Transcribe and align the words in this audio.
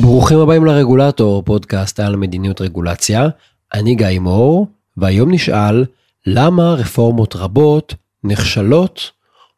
ברוכים 0.00 0.38
הבאים 0.38 0.64
לרגולטור, 0.64 1.42
פודקאסט 1.42 2.00
על 2.00 2.16
מדיניות 2.16 2.60
רגולציה. 2.60 3.28
אני 3.74 3.94
גיא 3.94 4.18
מור, 4.18 4.66
והיום 4.96 5.32
נשאל 5.32 5.84
למה 6.26 6.74
רפורמות 6.74 7.36
רבות 7.36 7.94
נכשלות 8.24 9.10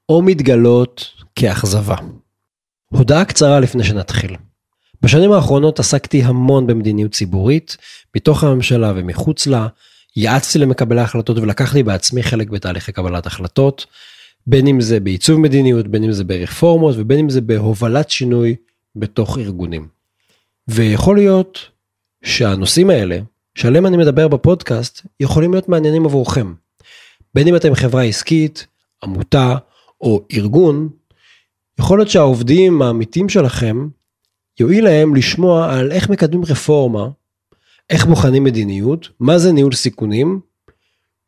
או 0.09 0.23
מתגלות 0.23 1.07
כאכזבה. 1.35 1.96
הודעה 2.89 3.25
קצרה 3.25 3.61
לפני 3.61 3.85
שנתחיל. 3.85 4.37
בשנים 5.03 5.32
האחרונות 5.32 5.80
עסקתי 5.80 6.23
המון 6.23 6.66
במדיניות 6.66 7.12
ציבורית, 7.12 7.77
מתוך 8.16 8.45
הממשלה 8.45 8.93
ומחוץ 8.96 9.46
לה, 9.46 9.66
יעצתי 10.16 10.59
למקבלי 10.59 11.00
ההחלטות 11.00 11.39
ולקחתי 11.39 11.82
בעצמי 11.82 12.23
חלק 12.23 12.50
בתהליכי 12.50 12.93
קבלת 12.93 13.27
החלטות, 13.27 13.86
בין 14.46 14.66
אם 14.66 14.80
זה 14.80 15.00
בעיצוב 15.00 15.41
מדיניות, 15.41 15.89
בין 15.89 16.05
אם 16.05 16.12
זה 16.12 16.25
ברפורמות 16.25 16.95
ובין 16.98 17.18
אם 17.18 17.31
זה 17.31 17.41
בהובלת 17.41 18.11
שינוי 18.11 18.57
בתוך 18.96 19.39
ארגונים. 19.39 19.97
ויכול 20.68 21.17
להיות 21.17 21.58
שהנושאים 22.25 22.90
האלה, 22.90 23.18
שעליהם 23.54 23.86
אני 23.86 23.96
מדבר 23.96 24.29
בפודקאסט, 24.29 25.07
יכולים 25.21 25.53
להיות 25.53 25.68
מעניינים 25.68 26.07
עבורכם. 26.07 26.54
בין 27.35 27.49
אם 27.49 27.57
אתם 27.57 27.75
חברה 27.75 28.03
עסקית, 28.03 28.67
עמותה 29.04 29.57
או 30.00 30.25
ארגון, 30.32 30.89
יכול 31.81 31.99
להיות 31.99 32.08
שהעובדים 32.08 32.83
האמיתיים 32.83 33.28
שלכם, 33.28 33.89
יועיל 34.61 34.84
להם 34.84 35.14
לשמוע 35.14 35.75
על 35.75 35.92
איך 35.92 36.11
מקדמים 36.11 36.44
רפורמה, 36.44 37.08
איך 37.91 38.06
בוחנים 38.06 38.44
מדיניות, 38.44 39.08
מה 39.20 39.39
זה 39.39 39.53
ניהול 39.53 39.72
סיכונים, 39.72 40.41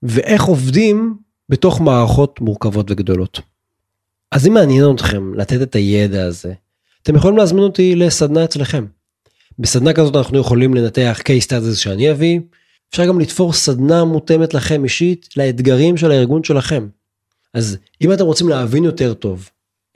ואיך 0.02 0.44
עובדים 0.44 1.16
בתוך 1.48 1.80
מערכות 1.80 2.40
מורכבות 2.40 2.90
וגדולות. 2.90 3.40
אז 4.32 4.46
אם 4.46 4.54
מעניין 4.54 4.94
אתכם 4.94 5.34
לתת 5.34 5.62
את 5.62 5.74
הידע 5.74 6.26
הזה, 6.26 6.52
אתם 7.02 7.16
יכולים 7.16 7.36
להזמין 7.36 7.62
אותי 7.62 7.96
לסדנה 7.96 8.44
אצלכם. 8.44 8.86
בסדנה 9.60 9.92
כזאת 9.92 10.16
אנחנו 10.16 10.38
יכולים 10.38 10.74
לנתח 10.74 11.20
case 11.20 11.46
studies 11.46 11.76
שאני 11.76 12.10
אביא, 12.10 12.40
אפשר 12.90 13.06
גם 13.06 13.20
לתפור 13.20 13.52
סדנה 13.52 14.04
מותאמת 14.04 14.54
לכם 14.54 14.84
אישית 14.84 15.28
לאתגרים 15.36 15.96
של 15.96 16.10
הארגון 16.10 16.44
שלכם. 16.44 16.88
אז 17.54 17.78
אם 18.02 18.12
אתם 18.12 18.24
רוצים 18.24 18.48
להבין 18.48 18.84
יותר 18.84 19.14
טוב 19.14 19.48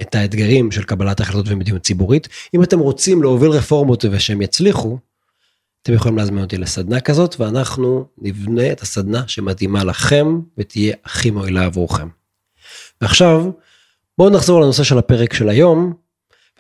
את 0.03 0.15
האתגרים 0.15 0.71
של 0.71 0.83
קבלת 0.83 1.21
החלטות 1.21 1.47
ומדיניות 1.49 1.83
ציבורית, 1.83 2.29
אם 2.55 2.63
אתם 2.63 2.79
רוצים 2.79 3.23
להוביל 3.23 3.51
רפורמות 3.51 4.05
ושהם 4.11 4.43
יצליחו, 4.43 4.99
אתם 5.83 5.93
יכולים 5.93 6.19
להזמין 6.19 6.45
אותי 6.45 6.59
לסדנה 6.59 7.01
כזאת 7.01 7.41
ואנחנו 7.41 8.07
נבנה 8.19 8.73
את 8.73 8.81
הסדנה 8.81 9.23
שמתאימה 9.27 9.85
לכם 9.85 10.41
ותהיה 10.59 10.97
הכי 11.05 11.31
מועילה 11.31 11.65
עבורכם. 11.65 12.09
ועכשיו 13.01 13.51
בואו 14.19 14.31
נחזור 14.31 14.61
לנושא 14.61 14.83
של 14.83 14.99
הפרק 14.99 15.33
של 15.33 15.49
היום 15.49 15.93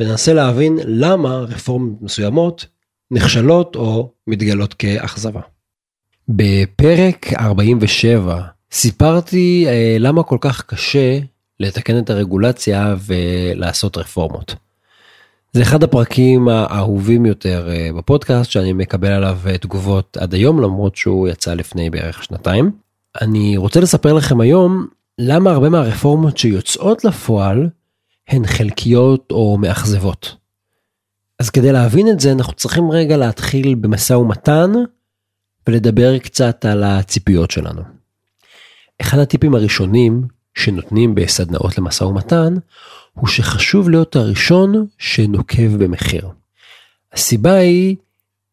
וננסה 0.00 0.32
להבין 0.32 0.78
למה 0.84 1.38
רפורמות 1.38 2.02
מסוימות 2.02 2.66
נכשלות 3.10 3.76
או 3.76 4.10
מתגלות 4.26 4.74
כאכזבה. 4.74 5.40
בפרק 6.28 7.32
47 7.32 8.42
סיפרתי 8.72 9.64
אה, 9.68 9.96
למה 9.98 10.22
כל 10.22 10.38
כך 10.40 10.62
קשה 10.62 11.18
לתקן 11.60 11.98
את 11.98 12.10
הרגולציה 12.10 12.94
ולעשות 13.06 13.96
רפורמות. 13.96 14.54
זה 15.52 15.62
אחד 15.62 15.82
הפרקים 15.82 16.48
האהובים 16.48 17.26
יותר 17.26 17.68
אה, 17.70 17.90
בפודקאסט 17.96 18.50
שאני 18.50 18.72
מקבל 18.72 19.08
עליו 19.12 19.38
אה, 19.46 19.58
תגובות 19.58 20.16
עד 20.16 20.34
היום 20.34 20.60
למרות 20.60 20.96
שהוא 20.96 21.28
יצא 21.28 21.54
לפני 21.54 21.90
בערך 21.90 22.24
שנתיים. 22.24 22.70
אני 23.20 23.56
רוצה 23.56 23.80
לספר 23.80 24.12
לכם 24.12 24.40
היום 24.40 24.86
למה 25.18 25.50
הרבה 25.50 25.68
מהרפורמות 25.68 26.38
שיוצאות 26.38 27.04
לפועל 27.04 27.68
הן 28.28 28.46
חלקיות 28.46 29.28
או 29.30 29.58
מאכזבות. 29.58 30.36
אז 31.38 31.50
כדי 31.50 31.72
להבין 31.72 32.08
את 32.08 32.20
זה 32.20 32.32
אנחנו 32.32 32.52
צריכים 32.52 32.90
רגע 32.90 33.16
להתחיל 33.16 33.74
במשא 33.74 34.12
ומתן 34.12 34.72
ולדבר 35.66 36.18
קצת 36.18 36.64
על 36.64 36.84
הציפיות 36.84 37.50
שלנו. 37.50 37.82
אחד 39.00 39.18
הטיפים 39.18 39.54
הראשונים 39.54 40.22
שנותנים 40.54 41.14
בסדנאות 41.14 41.78
למשא 41.78 42.04
ומתן 42.04 42.54
הוא 43.12 43.28
שחשוב 43.28 43.90
להיות 43.90 44.16
הראשון 44.16 44.86
שנוקב 44.98 45.76
במחיר. 45.84 46.28
הסיבה 47.12 47.54
היא 47.54 47.96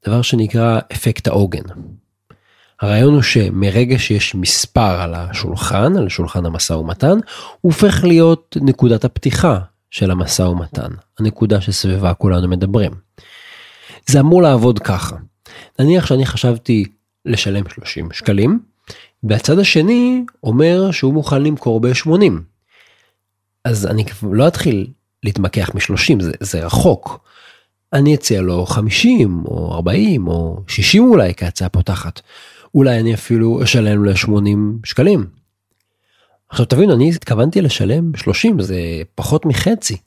דבר 0.05 0.21
שנקרא 0.21 0.79
אפקט 0.93 1.27
העוגן. 1.27 1.63
הרעיון 2.81 3.13
הוא 3.13 3.21
שמרגע 3.21 3.99
שיש 3.99 4.35
מספר 4.35 5.01
על 5.01 5.13
השולחן, 5.13 5.97
על 5.97 6.09
שולחן 6.09 6.45
המשא 6.45 6.73
ומתן, 6.73 7.17
הוא 7.61 7.71
הופך 7.71 8.03
להיות 8.03 8.57
נקודת 8.61 9.05
הפתיחה 9.05 9.59
של 9.91 10.11
המשא 10.11 10.41
ומתן, 10.41 10.91
הנקודה 11.19 11.61
שסביבה 11.61 12.13
כולנו 12.13 12.47
מדברים. 12.47 12.91
זה 14.07 14.19
אמור 14.19 14.41
לעבוד 14.41 14.79
ככה. 14.79 15.15
נניח 15.79 16.05
שאני 16.05 16.25
חשבתי 16.25 16.85
לשלם 17.25 17.63
30 17.69 18.09
שקלים, 18.11 18.59
והצד 19.23 19.59
השני 19.59 20.23
אומר 20.43 20.91
שהוא 20.91 21.13
מוכן 21.13 21.43
למכור 21.43 21.81
ב-80. 21.81 22.31
אז 23.65 23.85
אני 23.85 24.03
לא 24.23 24.47
אתחיל 24.47 24.87
להתמקח 25.23 25.69
מ-30, 25.75 26.23
זה, 26.23 26.31
זה 26.39 26.65
רחוק. 26.65 27.19
אני 27.93 28.15
אציע 28.15 28.41
לו 28.41 28.65
50 28.65 29.43
או 29.45 29.73
40 29.73 30.27
או 30.27 30.63
60 30.67 31.03
אולי 31.03 31.33
כהצעה 31.37 31.69
פותחת. 31.69 32.21
אולי 32.75 32.99
אני 32.99 33.13
אפילו 33.13 33.63
אשלם 33.63 34.03
לו 34.03 34.17
80 34.17 34.79
שקלים. 34.83 35.40
עכשיו 36.51 36.65
תבינו 36.65 36.93
אני 36.93 37.09
התכוונתי 37.09 37.61
לשלם 37.61 38.11
30 38.15 38.61
זה 38.61 38.77
פחות 39.15 39.45
מחצי. 39.45 39.97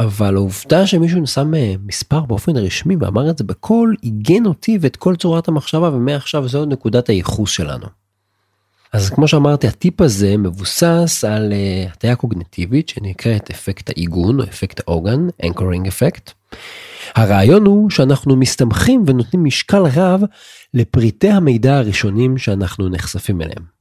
אבל 0.00 0.36
העובדה 0.36 0.86
שמישהו 0.86 1.26
שם 1.26 1.54
אה, 1.54 1.74
מספר 1.86 2.20
באופן 2.20 2.56
רשמי 2.56 2.96
ואמר 3.00 3.30
את 3.30 3.38
זה 3.38 3.44
בקול 3.44 3.96
עיגן 4.02 4.46
אותי 4.46 4.78
ואת 4.80 4.96
כל 4.96 5.16
צורת 5.16 5.48
המחשבה 5.48 5.88
ומעכשיו 5.88 6.48
זו 6.48 6.64
נקודת 6.64 7.08
הייחוס 7.08 7.50
שלנו. 7.50 7.86
אז 8.92 9.10
כמו 9.10 9.28
שאמרתי 9.28 9.66
הטיפ 9.66 10.00
הזה 10.00 10.36
מבוסס 10.36 11.24
על 11.28 11.52
uh, 11.52 11.92
הטיה 11.92 12.16
קוגנטיבית 12.16 12.88
שנקראת 12.88 13.50
אפקט 13.50 13.90
העיגון 13.90 14.40
או 14.40 14.44
אפקט 14.44 14.80
העוגן, 14.86 15.28
anchoring 15.42 15.86
effect. 15.86 16.56
הרעיון 17.14 17.66
הוא 17.66 17.90
שאנחנו 17.90 18.36
מסתמכים 18.36 19.04
ונותנים 19.06 19.44
משקל 19.44 19.82
רב 19.94 20.22
לפריטי 20.74 21.30
המידע 21.30 21.76
הראשונים 21.76 22.38
שאנחנו 22.38 22.88
נחשפים 22.88 23.42
אליהם. 23.42 23.73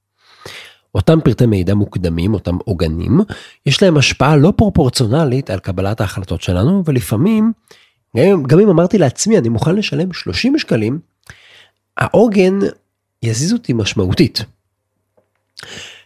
אותם 0.95 1.19
פרטי 1.23 1.45
מידע 1.45 1.73
מוקדמים, 1.73 2.33
אותם 2.33 2.57
עוגנים, 2.65 3.19
יש 3.65 3.83
להם 3.83 3.97
השפעה 3.97 4.35
לא 4.35 4.53
פרופורציונלית 4.55 5.49
על 5.49 5.59
קבלת 5.59 6.01
ההחלטות 6.01 6.41
שלנו, 6.41 6.83
ולפעמים, 6.85 7.51
גם, 8.17 8.43
גם 8.43 8.59
אם 8.59 8.69
אמרתי 8.69 8.97
לעצמי 8.97 9.37
אני 9.37 9.49
מוכן 9.49 9.75
לשלם 9.75 10.13
30 10.13 10.59
שקלים, 10.59 10.99
העוגן 11.97 12.59
יזיז 13.23 13.53
אותי 13.53 13.73
משמעותית. 13.73 14.45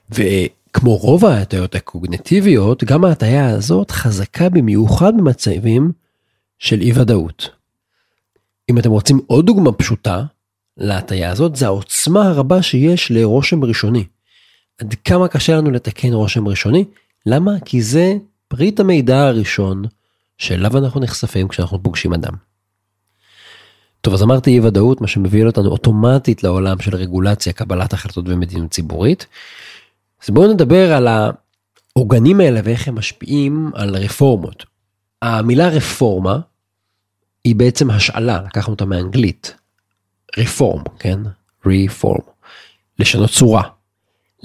וכמו 0.09 0.96
רוב 0.96 1.25
ההטיות 1.25 1.75
הקוגנטיביות, 1.75 2.84
גם 2.84 3.06
ההטיה 3.06 3.50
הזאת 3.50 3.92
חזקה 3.92 4.50
במיוחד 4.50 5.18
במצבים 5.18 5.92
של 6.59 6.81
אי 6.81 6.92
ודאות. 6.96 7.50
אם 8.69 8.78
אתם 8.78 8.90
רוצים 8.90 9.19
עוד 9.28 9.46
דוגמה 9.46 9.72
פשוטה 9.72 10.24
להטיה 10.78 11.31
הזאת, 11.31 11.56
זה 11.56 11.66
העוצמה 11.66 12.28
הרבה 12.28 12.62
שיש 12.62 13.12
לרושם 13.12 13.64
ראשוני. 13.64 14.04
עד 14.78 14.96
כמה 15.06 15.28
קשה 15.28 15.58
לנו 15.58 15.72
לתקן 15.72 16.14
רושם 16.14 16.48
ראשוני? 16.48 16.86
למה? 17.26 17.52
כי 17.66 17.82
זה 17.82 18.14
פריט 18.48 18.80
המידע 18.80 19.28
הראשון 19.28 19.84
שאליו 20.38 20.78
אנחנו 20.78 21.00
נחשפים 21.00 21.48
כשאנחנו 21.48 21.84
פוגשים 21.84 22.14
אדם. 22.14 22.34
טוב 24.02 24.14
אז 24.14 24.24
אמרתי 24.24 24.50
אי 24.50 24.60
ודאות 24.60 25.02
מה 25.02 25.08
שמביא 25.08 25.46
אותנו 25.46 25.70
אוטומטית 25.70 26.44
לעולם 26.44 26.80
של 26.80 26.96
רגולציה 26.96 27.54
קבלת 27.54 27.94
החלטות 27.94 28.26
ומדיניות 28.28 28.72
ציבורית. 28.72 29.26
אז 30.24 30.30
בואו 30.30 30.54
נדבר 30.54 30.94
על 30.94 31.08
העוגנים 31.96 32.40
האלה 32.40 32.60
ואיך 32.64 32.88
הם 32.88 32.96
משפיעים 32.96 33.72
על 33.76 33.96
רפורמות. 33.96 34.66
המילה 35.22 35.68
רפורמה 35.68 36.40
היא 37.44 37.56
בעצם 37.56 37.92
השאלה 37.92 38.42
לקחנו 38.46 38.74
אותה 38.74 38.86
מאנגלית. 38.86 39.56
רפורם 40.38 40.84
כן 41.00 41.19
רפורם 41.66 42.22
לשנות 43.00 43.30
צורה 43.30 43.63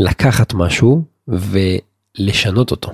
לקחת 0.02 0.54
משהו 0.54 1.04
ולשנות 1.28 2.70
אותו. 2.70 2.92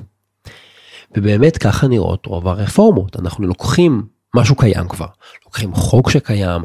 ובאמת 1.16 1.58
ככה 1.58 1.88
נראות 1.88 2.26
רוב 2.26 2.48
הרפורמות 2.48 3.16
אנחנו 3.16 3.46
לוקחים 3.46 4.06
משהו 4.34 4.56
קיים 4.56 4.88
כבר 4.88 5.06
לוקחים 5.44 5.74
חוק 5.74 6.10
שקיים 6.10 6.62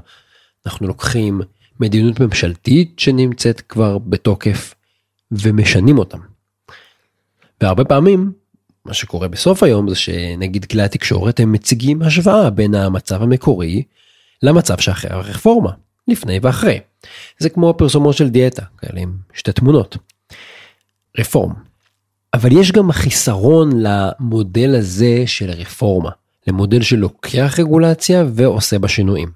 אנחנו 0.65 0.87
לוקחים 0.87 1.41
מדיניות 1.79 2.19
ממשלתית 2.19 2.99
שנמצאת 2.99 3.61
כבר 3.61 3.97
בתוקף 3.97 4.73
ומשנים 5.31 5.97
אותם. 5.97 6.19
והרבה 7.61 7.85
פעמים 7.85 8.31
מה 8.85 8.93
שקורה 8.93 9.27
בסוף 9.27 9.63
היום 9.63 9.89
זה 9.89 9.95
שנגיד 9.95 10.65
כלי 10.65 10.83
התקשורת 10.83 11.39
הם 11.39 11.51
מציגים 11.51 12.01
השוואה 12.01 12.49
בין 12.49 12.75
המצב 12.75 13.21
המקורי 13.21 13.83
למצב 14.43 14.77
שאחרי 14.77 15.11
הרפורמה 15.11 15.71
לפני 16.07 16.39
ואחרי. 16.41 16.79
זה 17.39 17.49
כמו 17.49 17.73
פרסומות 17.77 18.17
של 18.17 18.29
דיאטה 18.29 18.65
כאלה 18.77 18.99
עם 19.01 19.17
שתי 19.33 19.51
תמונות. 19.51 19.97
רפורם. 21.19 21.53
אבל 22.33 22.51
יש 22.51 22.71
גם 22.71 22.91
חיסרון 22.91 23.69
למודל 23.75 24.75
הזה 24.75 25.23
של 25.25 25.49
רפורמה, 25.49 26.09
למודל 26.47 26.81
שלוקח 26.81 27.55
רגולציה 27.59 28.23
ועושה 28.33 28.79
בה 28.79 28.87
שינויים. 28.87 29.31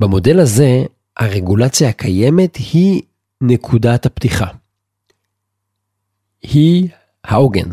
במודל 0.00 0.40
הזה, 0.40 0.84
הרגולציה 1.16 1.88
הקיימת 1.88 2.56
היא 2.56 3.02
נקודת 3.40 4.06
הפתיחה. 4.06 4.46
היא 6.42 6.88
העוגן. 7.24 7.70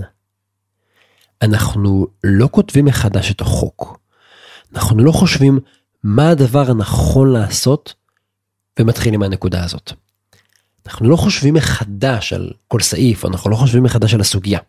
אנחנו 1.42 2.08
לא 2.24 2.50
כותבים 2.52 2.86
מחדש 2.86 3.32
את 3.32 3.42
החוק. 3.42 4.00
אנחנו 4.74 5.04
לא 5.04 5.12
חושבים 5.12 5.60
מה 6.04 6.30
הדבר 6.30 6.72
הנכון 6.72 7.34
לעשות 7.34 7.94
ומתחילים 8.80 9.20
מהנקודה 9.20 9.64
הזאת. 9.64 9.94
אנחנו 10.88 11.10
לא 11.10 11.16
חושבים 11.16 11.54
מחדש 11.54 12.34
על 12.34 12.52
כל 12.68 12.80
סעיף, 12.80 13.26
אנחנו 13.26 13.50
לא 13.50 13.56
חושבים 13.56 13.84
מחדש 13.84 14.14
על 14.14 14.22
הסוגיה. 14.22 14.60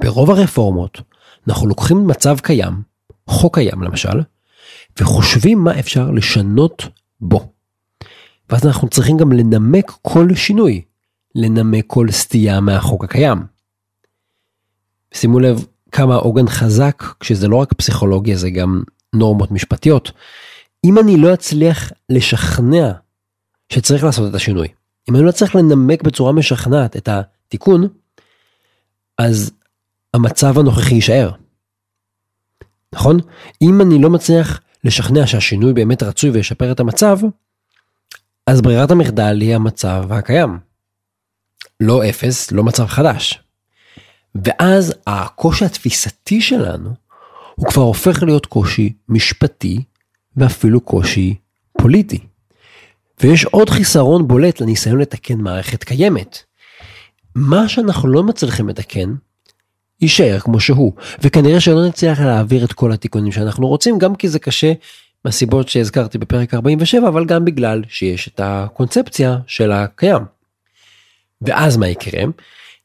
ברוב 0.00 0.30
הרפורמות 0.30 1.00
אנחנו 1.48 1.66
לוקחים 1.66 2.06
מצב 2.06 2.36
קיים, 2.40 2.82
חוק 3.26 3.54
קיים 3.54 3.82
למשל, 3.82 4.20
וחושבים 5.00 5.58
מה 5.58 5.78
אפשר 5.78 6.10
לשנות 6.10 6.88
בו. 7.20 7.52
ואז 8.50 8.66
אנחנו 8.66 8.88
צריכים 8.88 9.16
גם 9.16 9.32
לנמק 9.32 9.92
כל 10.02 10.34
שינוי, 10.34 10.82
לנמק 11.34 11.84
כל 11.86 12.10
סטייה 12.10 12.60
מהחוק 12.60 13.04
הקיים. 13.04 13.38
שימו 15.14 15.40
לב 15.40 15.64
כמה 15.92 16.14
עוגן 16.14 16.48
חזק 16.48 17.04
כשזה 17.20 17.48
לא 17.48 17.56
רק 17.56 17.72
פסיכולוגיה 17.72 18.36
זה 18.36 18.50
גם 18.50 18.82
נורמות 19.14 19.50
משפטיות. 19.50 20.12
אם 20.84 20.98
אני 20.98 21.16
לא 21.16 21.34
אצליח 21.34 21.92
לשכנע 22.10 22.92
שצריך 23.72 24.04
לעשות 24.04 24.30
את 24.30 24.34
השינוי, 24.34 24.68
אם 25.08 25.16
אני 25.16 25.24
לא 25.24 25.32
צריך 25.32 25.54
לנמק 25.54 26.02
בצורה 26.02 26.32
משכנעת 26.32 26.96
את 26.96 27.08
התיקון, 27.08 27.88
אז 29.18 29.52
המצב 30.14 30.58
הנוכחי 30.58 30.94
יישאר. 30.94 31.30
נכון? 32.92 33.20
אם 33.62 33.80
אני 33.80 33.98
לא 34.02 34.10
מצליח 34.10 34.60
לשכנע 34.84 35.26
שהשינוי 35.26 35.72
באמת 35.72 36.02
רצוי 36.02 36.30
וישפר 36.30 36.72
את 36.72 36.80
המצב, 36.80 37.18
אז 38.46 38.60
ברירת 38.62 38.90
המחדל 38.90 39.40
היא 39.40 39.54
המצב 39.54 40.06
הקיים. 40.10 40.58
לא 41.80 42.08
אפס, 42.08 42.52
לא 42.52 42.64
מצב 42.64 42.86
חדש. 42.86 43.42
ואז 44.34 44.94
הקושי 45.06 45.64
התפיסתי 45.64 46.40
שלנו 46.40 46.90
הוא 47.54 47.66
כבר 47.66 47.82
הופך 47.82 48.22
להיות 48.22 48.46
קושי 48.46 48.92
משפטי 49.08 49.82
ואפילו 50.36 50.80
קושי 50.80 51.34
פוליטי. 51.78 52.26
ויש 53.20 53.44
עוד 53.44 53.70
חיסרון 53.70 54.28
בולט 54.28 54.60
לניסיון 54.60 54.98
לתקן 54.98 55.38
מערכת 55.38 55.84
קיימת. 55.84 56.38
מה 57.34 57.68
שאנחנו 57.68 58.08
לא 58.08 58.22
מצליחים 58.22 58.68
לתקן, 58.68 59.14
יישאר 60.00 60.38
כמו 60.40 60.60
שהוא, 60.60 60.92
וכנראה 61.22 61.60
שלא 61.60 61.86
נצליח 61.86 62.20
להעביר 62.20 62.64
את 62.64 62.72
כל 62.72 62.92
התיקונים 62.92 63.32
שאנחנו 63.32 63.68
רוצים, 63.68 63.98
גם 63.98 64.14
כי 64.14 64.28
זה 64.28 64.38
קשה 64.38 64.72
מהסיבות 65.24 65.68
שהזכרתי 65.68 66.18
בפרק 66.18 66.54
47, 66.54 67.08
אבל 67.08 67.24
גם 67.24 67.44
בגלל 67.44 67.82
שיש 67.88 68.28
את 68.28 68.40
הקונספציה 68.44 69.38
של 69.46 69.72
הקיים. 69.72 70.22
ואז 71.42 71.76
מה 71.76 71.88
יקרה? 71.88 72.22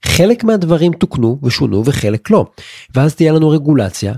חלק 0.05 0.43
מהדברים 0.43 0.93
תוקנו 0.93 1.39
ושונו 1.43 1.85
וחלק 1.85 2.29
לא. 2.29 2.45
ואז 2.95 3.15
תהיה 3.15 3.31
לנו 3.31 3.49
רגולציה 3.49 4.13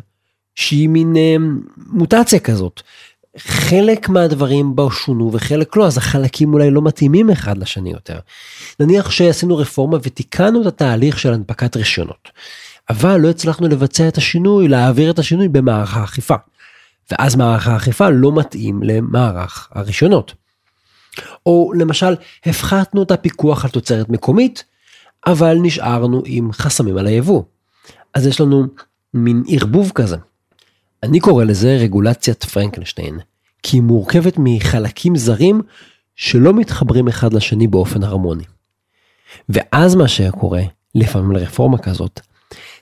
שהיא 0.55 0.89
מין 0.89 1.17
אה, 1.17 1.35
מוטציה 1.77 2.39
כזאת. 2.39 2.81
חלק 3.37 4.09
מהדברים 4.09 4.75
בה 4.75 4.83
שונו 4.91 5.29
וחלק 5.33 5.75
לא, 5.75 5.87
אז 5.87 5.97
החלקים 5.97 6.53
אולי 6.53 6.71
לא 6.71 6.81
מתאימים 6.81 7.29
אחד 7.29 7.57
לשני 7.57 7.91
יותר. 7.91 8.19
נניח 8.79 9.11
שעשינו 9.11 9.57
רפורמה 9.57 9.97
ותיקנו 10.03 10.61
את 10.61 10.65
התהליך 10.65 11.19
של 11.19 11.33
הנפקת 11.33 11.75
רישיונות, 11.75 12.29
אבל 12.89 13.17
לא 13.17 13.29
הצלחנו 13.29 13.67
לבצע 13.67 14.07
את 14.07 14.17
השינוי, 14.17 14.67
להעביר 14.67 15.11
את 15.11 15.19
השינוי 15.19 15.47
במערך 15.47 15.97
האכיפה. 15.97 16.35
ואז 17.11 17.35
מערך 17.35 17.67
האכיפה 17.67 18.09
לא 18.09 18.31
מתאים 18.35 18.83
למערך 18.83 19.69
הרישיונות. 19.71 20.33
או 21.45 21.71
למשל, 21.75 22.15
הפחתנו 22.45 23.03
את 23.03 23.11
הפיקוח 23.11 23.65
על 23.65 23.71
תוצרת 23.71 24.09
מקומית, 24.09 24.63
אבל 25.27 25.57
נשארנו 25.61 26.23
עם 26.25 26.51
חסמים 26.51 26.97
על 26.97 27.07
היבוא. 27.07 27.43
אז 28.13 28.27
יש 28.27 28.41
לנו 28.41 28.67
מין 29.13 29.43
ערבוב 29.47 29.91
כזה. 29.95 30.17
אני 31.03 31.19
קורא 31.19 31.43
לזה 31.43 31.77
רגולציית 31.81 32.43
פרנקנשטיין, 32.43 33.19
כי 33.63 33.77
היא 33.77 33.81
מורכבת 33.81 34.33
מחלקים 34.37 35.15
זרים 35.15 35.61
שלא 36.15 36.53
מתחברים 36.53 37.07
אחד 37.07 37.33
לשני 37.33 37.67
באופן 37.67 38.03
הרמוני. 38.03 38.43
ואז 39.49 39.95
מה 39.95 40.07
שקורה, 40.07 40.61
לפעמים 40.95 41.31
לרפורמה 41.31 41.77
כזאת, 41.77 42.19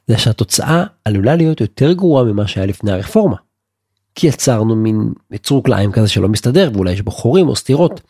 זה 0.07 0.17
שהתוצאה 0.17 0.83
עלולה 1.05 1.35
להיות 1.35 1.61
יותר 1.61 1.93
גרועה 1.93 2.23
ממה 2.23 2.47
שהיה 2.47 2.65
לפני 2.65 2.91
הרפורמה. 2.91 3.35
כי 4.15 4.27
יצרנו 4.27 4.75
מין 4.75 5.13
יצור 5.31 5.63
כלאיים 5.63 5.91
כזה 5.91 6.07
שלא 6.07 6.29
מסתדר 6.29 6.71
ואולי 6.73 6.91
יש 6.91 7.01
בו 7.01 7.11
חורים 7.11 7.47
או 7.47 7.55
סתירות. 7.55 8.01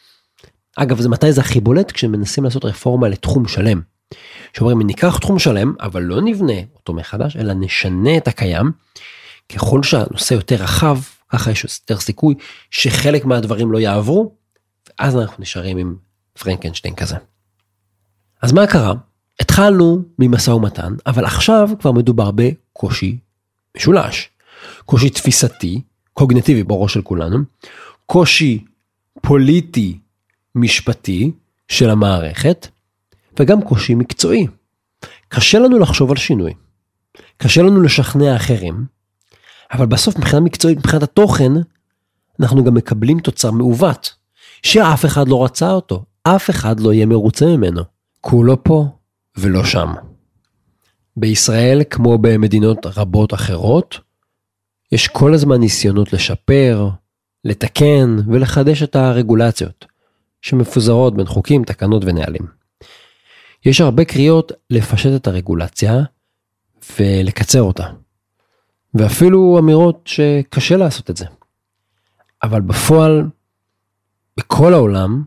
אגב 0.76 1.02
זה 1.02 1.10
מתי 1.10 1.34
זה 1.34 1.42
הכי 1.42 1.60
בולט 1.60 1.92
כשמנסים 1.92 2.44
לעשות 2.44 2.66
רפורמה 2.66 3.10
לתחום 3.10 3.48
שלם. 3.48 3.82
שאומרים 4.54 4.82
ניקח 4.82 5.18
תחום 5.18 5.40
שלם 5.40 5.74
אבל 5.80 6.02
לא 6.04 6.22
נבנה 6.22 6.60
אותו 6.76 6.94
מחדש 6.94 7.38
אלא 7.38 7.54
נשנה 7.54 8.18
את 8.18 8.28
הקיים. 8.28 8.72
ככל 9.56 9.84
שהנושא 9.84 10.34
יותר 10.34 10.56
רחב 10.56 10.98
ככה 11.30 11.52
יש 11.52 11.64
יותר 11.64 12.00
סיכוי 12.00 12.36
שחלק 12.72 13.26
מהדברים 13.26 13.72
לא 13.72 13.80
יעברו 13.80 14.36
ואז 14.90 15.18
אנחנו 15.18 15.42
נשארים 15.42 15.78
עם 15.78 15.96
פרנקנשטיין 16.40 16.96
כזה. 16.96 17.16
אז 18.42 18.52
מה 18.52 18.68
קרה? 18.68 18.94
התחלנו 19.40 20.04
ממשא 20.20 20.52
ומתן 20.52 20.94
אבל 21.06 21.26
עכשיו 21.26 21.70
כבר 21.80 21.92
מדובר 21.92 22.32
בקושי 22.36 23.18
משולש. 23.78 24.30
קושי 24.86 25.10
תפיסתי 25.10 25.82
קוגנטיבי 26.14 26.64
בראש 26.64 26.94
של 26.94 27.02
כולנו, 27.02 27.38
קושי 28.06 28.66
פוליטי 29.22 30.00
משפטי 30.56 31.32
של 31.68 31.90
המערכת, 31.90 32.68
וגם 33.40 33.62
קושי 33.62 33.96
מקצועי. 33.96 34.48
קשה 35.28 35.60
לנו 35.60 35.80
לחשוב 35.80 36.12
על 36.12 36.18
שינוי, 36.18 36.54
קשה 37.38 37.62
לנו 37.62 37.82
לשכנע 37.82 38.36
אחרים, 38.36 38.86
אבל 39.74 39.86
בסוף 39.86 40.18
מבחינה 40.18 40.40
מקצועית, 40.40 40.78
מבחינת 40.78 41.04
התוכן, 41.04 41.52
אנחנו 42.40 42.64
גם 42.64 42.74
מקבלים 42.74 43.20
תוצר 43.20 43.52
מעוות, 43.52 44.14
שאף 44.64 45.06
אחד 45.06 45.28
לא 45.28 45.46
רצה 45.46 45.72
אותו, 45.72 46.04
אף 46.24 46.50
אחד 46.50 46.80
לא 46.80 46.94
יהיה 46.94 47.06
מרוצה 47.06 47.46
ממנו. 47.46 47.82
כולו 48.22 48.64
פה 48.64 48.86
ולא 49.38 49.64
שם. 49.64 49.94
בישראל, 51.18 51.82
כמו 51.90 52.18
במדינות 52.18 52.86
רבות 52.86 53.34
אחרות, 53.34 54.00
יש 54.92 55.08
כל 55.08 55.34
הזמן 55.34 55.60
ניסיונות 55.60 56.14
לשפר, 56.14 56.90
לתקן 57.46 58.18
ולחדש 58.28 58.84
את 58.84 58.96
הרגולציות, 58.96 59.86
שמפוזרות 60.42 61.16
בין 61.16 61.26
חוקים, 61.26 61.64
תקנות 61.64 62.02
ונהלים. 62.06 62.48
יש 63.66 63.82
הרבה 63.82 64.06
קריאות 64.06 64.52
לפשט 64.70 65.16
את 65.16 65.28
הרגולציה 65.28 66.00
ולקצר 67.00 67.62
אותה, 67.62 67.88
ואפילו 68.94 69.60
אמירות 69.60 70.02
שקשה 70.06 70.78
לעשות 70.78 71.10
את 71.10 71.18
זה. 71.18 71.26
אבל 72.44 72.62
בפועל, 72.62 73.24
בכל 74.38 74.74
העולם, 74.74 75.24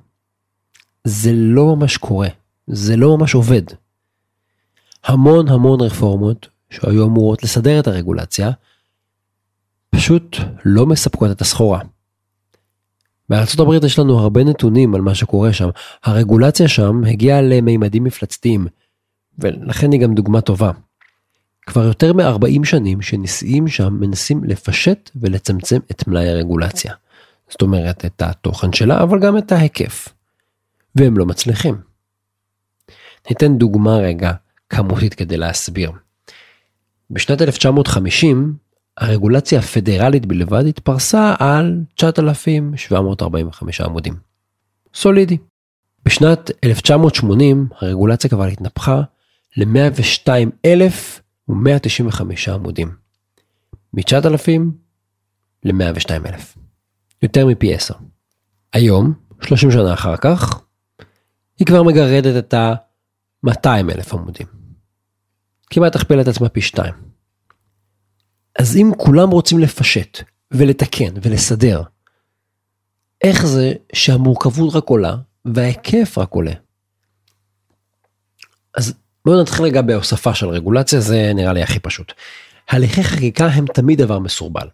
זה 1.04 1.30
לא 1.34 1.76
ממש 1.76 1.96
קורה, 1.96 2.28
זה 2.66 2.96
לא 2.96 3.18
ממש 3.18 3.34
עובד. 3.34 3.62
המון 5.04 5.48
המון 5.48 5.80
רפורמות 5.80 6.48
שהיו 6.70 7.06
אמורות 7.06 7.42
לסדר 7.42 7.80
את 7.80 7.86
הרגולציה, 7.86 8.50
פשוט 9.90 10.36
לא 10.64 10.86
מספקות 10.86 11.30
את 11.30 11.40
הסחורה. 11.40 11.80
הברית 13.60 13.84
יש 13.84 13.98
לנו 13.98 14.18
הרבה 14.18 14.44
נתונים 14.44 14.94
על 14.94 15.00
מה 15.00 15.14
שקורה 15.14 15.52
שם. 15.52 15.68
הרגולציה 16.04 16.68
שם 16.68 17.04
הגיעה 17.04 17.42
למימדים 17.42 18.04
מפלצתיים, 18.04 18.66
ולכן 19.38 19.92
היא 19.92 20.00
גם 20.00 20.14
דוגמה 20.14 20.40
טובה. 20.40 20.70
כבר 21.66 21.84
יותר 21.84 22.12
מ-40 22.12 22.64
שנים 22.64 23.02
שנשיאים 23.02 23.68
שם 23.68 23.96
מנסים 24.00 24.44
לפשט 24.44 25.10
ולצמצם 25.16 25.78
את 25.90 26.06
מלאי 26.08 26.28
הרגולציה. 26.28 26.94
זאת 27.48 27.62
אומרת 27.62 28.04
את 28.04 28.22
התוכן 28.22 28.72
שלה, 28.72 29.02
אבל 29.02 29.20
גם 29.20 29.38
את 29.38 29.52
ההיקף. 29.52 30.08
והם 30.96 31.18
לא 31.18 31.26
מצליחים. 31.26 31.76
ניתן 33.30 33.58
דוגמה 33.58 33.96
רגע 33.96 34.32
כמותית 34.68 35.14
כדי 35.14 35.36
להסביר. 35.36 35.92
בשנת 37.10 37.42
1950 37.42 38.54
הרגולציה 38.96 39.58
הפדרלית 39.58 40.26
בלבד 40.26 40.66
התפרסה 40.66 41.34
על 41.38 41.80
9,745 41.94 43.80
עמודים. 43.80 44.14
סולידי. 44.94 45.38
בשנת 46.04 46.50
1980 46.64 47.68
הרגולציה 47.80 48.30
כבר 48.30 48.44
התנפחה 48.44 49.02
ל-102,195 51.48 52.50
עמודים. 52.52 52.96
מ-9,000 53.92 54.60
ל-102,000. 55.64 56.58
יותר 57.22 57.46
מפי 57.46 57.74
10. 57.74 57.94
היום, 58.72 59.14
30 59.42 59.70
שנה 59.70 59.94
אחר 59.94 60.16
כך, 60.16 60.60
היא 61.58 61.66
כבר 61.66 61.82
מגרדת 61.82 62.44
את 62.44 62.54
ה-200,000 62.54 64.12
עמודים. 64.12 64.46
כמעט 65.70 65.96
הכפילה 65.96 66.22
את 66.22 66.28
עצמה 66.28 66.48
פי 66.48 66.60
2. 66.60 66.94
אז 68.58 68.76
אם 68.76 68.90
כולם 68.96 69.30
רוצים 69.30 69.58
לפשט 69.58 70.18
ולתקן 70.50 71.14
ולסדר, 71.22 71.82
איך 73.24 73.46
זה 73.46 73.72
שהמורכבות 73.92 74.74
רק 74.74 74.88
עולה 74.88 75.16
וההיקף 75.44 76.18
רק 76.18 76.30
עולה. 76.30 76.52
אז 78.76 78.94
בואו 79.24 79.40
נתחיל 79.40 79.64
רגע 79.64 79.82
בהוספה 79.82 80.34
של 80.34 80.48
רגולציה, 80.48 81.00
זה 81.00 81.32
נראה 81.34 81.52
לי 81.52 81.62
הכי 81.62 81.78
פשוט. 81.78 82.12
הליכי 82.68 83.04
חקיקה 83.04 83.46
הם 83.46 83.66
תמיד 83.66 84.02
דבר 84.02 84.18
מסורבל. 84.18 84.68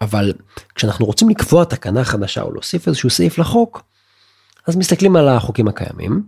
אבל 0.00 0.32
כשאנחנו 0.74 1.06
רוצים 1.06 1.28
לקבוע 1.28 1.64
תקנה 1.64 2.04
חדשה 2.04 2.42
או 2.42 2.52
להוסיף 2.52 2.88
איזשהו 2.88 3.10
סעיף 3.10 3.38
לחוק, 3.38 3.82
אז 4.66 4.76
מסתכלים 4.76 5.16
על 5.16 5.28
החוקים 5.28 5.68
הקיימים, 5.68 6.22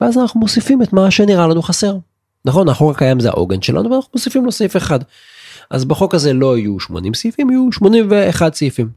ואז 0.00 0.18
אנחנו 0.18 0.40
מוסיפים 0.40 0.82
את 0.82 0.92
מה 0.92 1.10
שנראה 1.10 1.46
לנו 1.46 1.62
חסר. 1.62 1.96
נכון, 2.44 2.68
החוק 2.68 2.96
הקיים 2.96 3.20
זה 3.20 3.28
העוגן 3.28 3.62
שלנו 3.62 3.90
ואנחנו 3.90 4.10
מוסיפים 4.14 4.44
לו 4.44 4.52
סעיף 4.52 4.76
אחד. 4.76 4.98
אז 5.70 5.84
בחוק 5.84 6.14
הזה 6.14 6.32
לא 6.32 6.58
יהיו 6.58 6.80
80 6.80 7.14
סעיפים, 7.14 7.50
יהיו 7.50 7.72
81 7.72 8.54
סעיפים. 8.54 8.88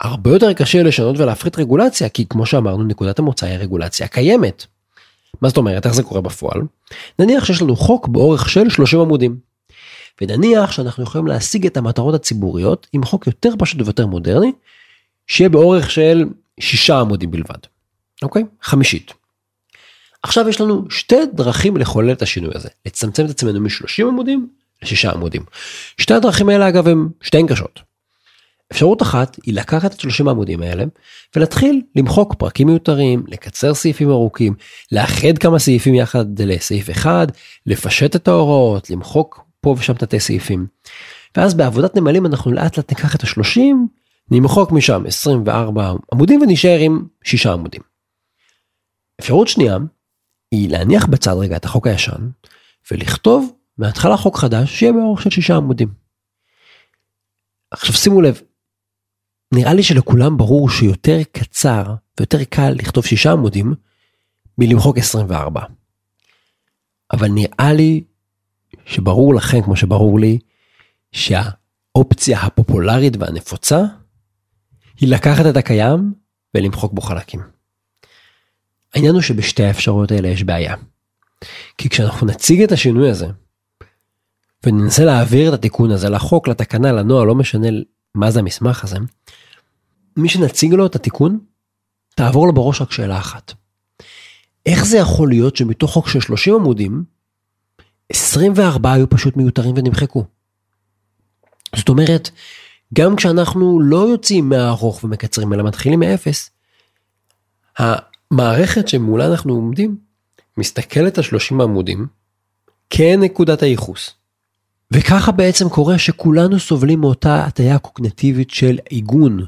הרבה 0.00 0.30
יותר 0.30 0.52
קשה 0.52 0.82
לשנות 0.82 1.18
ולהפחית 1.18 1.58
רגולציה, 1.58 2.08
כי 2.08 2.26
כמו 2.28 2.46
שאמרנו, 2.46 2.84
נקודת 2.84 3.18
המוצא 3.18 3.46
היא 3.46 3.56
רגולציה 3.58 4.08
קיימת. 4.08 4.66
מה 5.40 5.48
זאת 5.48 5.56
אומרת, 5.56 5.86
איך 5.86 5.94
זה 5.94 6.02
קורה 6.02 6.20
בפועל? 6.20 6.60
נניח 7.18 7.44
שיש 7.44 7.62
לנו 7.62 7.76
חוק 7.76 8.08
באורך 8.08 8.48
של 8.48 8.70
30 8.70 9.00
עמודים. 9.00 9.36
ונניח 10.20 10.72
שאנחנו 10.72 11.02
יכולים 11.02 11.26
להשיג 11.26 11.66
את 11.66 11.76
המטרות 11.76 12.14
הציבוריות 12.14 12.86
עם 12.92 13.04
חוק 13.04 13.26
יותר 13.26 13.50
פשוט 13.58 13.80
ויותר 13.80 14.06
מודרני, 14.06 14.52
שיהיה 15.26 15.48
באורך 15.48 15.90
של 15.90 16.24
6 16.60 16.90
עמודים 16.90 17.30
בלבד. 17.30 17.58
אוקיי? 18.22 18.42
חמישית. 18.62 19.12
עכשיו 20.22 20.48
יש 20.48 20.60
לנו 20.60 20.84
שתי 20.90 21.26
דרכים 21.32 21.76
לחולל 21.76 22.12
את 22.12 22.22
השינוי 22.22 22.50
הזה, 22.54 22.68
לצמצם 22.86 23.24
את 23.24 23.30
עצמנו 23.30 23.60
מ-30 23.60 24.04
עמודים 24.08 24.48
ל-6 24.82 25.14
עמודים. 25.14 25.42
שתי 25.98 26.14
הדרכים 26.14 26.48
האלה 26.48 26.68
אגב 26.68 26.88
הם 26.88 27.08
שתיהן 27.22 27.46
קשות. 27.46 27.80
אפשרות 28.72 29.02
אחת 29.02 29.36
היא 29.46 29.54
לקחת 29.54 29.94
את 29.94 30.00
30 30.00 30.28
העמודים 30.28 30.62
האלה 30.62 30.84
ולהתחיל 31.36 31.82
למחוק 31.96 32.34
פרקים 32.34 32.66
מיותרים, 32.66 33.24
לקצר 33.28 33.74
סעיפים 33.74 34.10
ארוכים, 34.10 34.54
לאחד 34.92 35.38
כמה 35.40 35.58
סעיפים 35.58 35.94
יחד 35.94 36.40
לסעיף 36.40 36.90
אחד, 36.90 37.26
לפשט 37.66 38.16
את 38.16 38.28
ההוראות, 38.28 38.90
למחוק 38.90 39.44
פה 39.60 39.74
ושם 39.78 39.94
תתי 39.94 40.20
סעיפים. 40.20 40.66
ואז 41.36 41.54
בעבודת 41.54 41.96
נמלים 41.96 42.26
אנחנו 42.26 42.52
לאט 42.52 42.76
לאט 42.76 42.90
ניקח 42.90 43.16
את 43.16 43.24
ה-30, 43.24 43.60
נמחוק 44.30 44.72
משם 44.72 45.02
24 45.06 45.92
עמודים 46.12 46.42
ונשאר 46.42 46.78
עם 46.78 47.06
6 47.24 47.46
עמודים. 47.46 47.82
אפשרות 49.20 49.48
שנייה 49.48 49.76
היא 50.50 50.70
להניח 50.70 51.06
בצד 51.06 51.32
רגע 51.32 51.56
את 51.56 51.64
החוק 51.64 51.86
הישן 51.86 52.28
ולכתוב 52.90 53.52
מההתחלה 53.78 54.16
חוק 54.16 54.38
חדש 54.38 54.78
שיהיה 54.78 54.92
באורך 54.92 55.22
של 55.22 55.30
6 55.30 55.50
עמודים. 55.50 55.88
עכשיו 57.70 57.94
שימו 57.94 58.20
לב, 58.20 58.40
נראה 59.54 59.74
לי 59.74 59.82
שלכולם 59.82 60.36
ברור 60.36 60.70
שיותר 60.70 61.18
קצר 61.32 61.94
ויותר 62.18 62.44
קל 62.44 62.70
לכתוב 62.70 63.06
6 63.06 63.26
עמודים 63.26 63.74
מלמחוק 64.58 64.98
24. 64.98 65.60
אבל 67.12 67.28
נראה 67.28 67.72
לי 67.72 68.04
שברור 68.86 69.34
לכם 69.34 69.62
כמו 69.62 69.76
שברור 69.76 70.18
לי 70.20 70.38
שהאופציה 71.12 72.40
הפופולרית 72.40 73.16
והנפוצה 73.16 73.80
היא 75.00 75.08
לקחת 75.08 75.46
את 75.50 75.56
הקיים 75.56 76.14
ולמחוק 76.54 76.92
בו 76.92 77.00
חלקים. 77.00 77.40
העניין 78.94 79.14
הוא 79.14 79.22
שבשתי 79.22 79.64
האפשרויות 79.64 80.10
האלה 80.10 80.28
יש 80.28 80.42
בעיה. 80.42 80.74
כי 81.78 81.88
כשאנחנו 81.88 82.26
נציג 82.26 82.62
את 82.62 82.72
השינוי 82.72 83.10
הזה 83.10 83.26
וננסה 84.66 85.04
להעביר 85.04 85.48
את 85.48 85.54
התיקון 85.58 85.90
הזה 85.90 86.08
לחוק, 86.08 86.48
לתקנה, 86.48 86.92
לנוהל, 86.92 87.26
לא 87.26 87.34
משנה 87.34 87.68
מה 88.14 88.30
זה 88.30 88.38
המסמך 88.38 88.84
הזה, 88.84 88.96
מי 90.16 90.28
שנציג 90.28 90.74
לו 90.74 90.86
את 90.86 90.96
התיקון, 90.96 91.38
תעבור 92.14 92.46
לו 92.46 92.52
בראש 92.52 92.80
רק 92.80 92.92
שאלה 92.92 93.18
אחת. 93.18 93.52
איך 94.66 94.84
זה 94.84 94.98
יכול 94.98 95.28
להיות 95.28 95.56
שמתוך 95.56 95.90
חוק 95.90 96.08
של 96.08 96.20
30 96.20 96.54
עמודים, 96.54 97.04
24 98.08 98.92
היו 98.92 99.10
פשוט 99.10 99.36
מיותרים 99.36 99.74
ונמחקו? 99.76 100.24
זאת 101.76 101.88
אומרת, 101.88 102.30
גם 102.94 103.16
כשאנחנו 103.16 103.80
לא 103.80 104.08
יוצאים 104.08 104.48
מהארוך 104.48 105.04
ומקצרים 105.04 105.52
אלא 105.52 105.64
מתחילים 105.64 106.00
מאפס, 106.00 106.50
המערכת 107.78 108.88
שמולה 108.88 109.26
אנחנו 109.26 109.54
עומדים 109.54 109.96
מסתכלת 110.56 111.18
על 111.18 111.24
30 111.24 111.60
עמודים 111.60 112.06
כנקודת 112.90 113.62
הייחוס. 113.62 114.10
וככה 114.90 115.32
בעצם 115.32 115.68
קורה 115.68 115.98
שכולנו 115.98 116.60
סובלים 116.60 117.00
מאותה 117.00 117.44
הטיה 117.44 117.78
קוגנטיבית 117.78 118.50
של 118.50 118.78
עיגון, 118.88 119.46